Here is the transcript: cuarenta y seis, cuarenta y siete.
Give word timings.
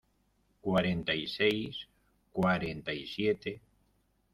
cuarenta 0.61 1.13
y 1.13 1.27
seis, 1.27 1.87
cuarenta 2.31 2.91
y 2.91 3.05
siete. 3.05 3.61